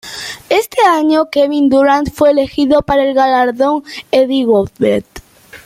Ese 0.49 0.81
año 0.91 1.29
Kevin 1.29 1.69
Durant 1.69 2.11
fue 2.11 2.31
elegido 2.31 2.81
para 2.81 3.03
el 3.03 3.13
galardón 3.13 3.83
Eddie 4.11 4.45
Gottlieb. 4.45 5.05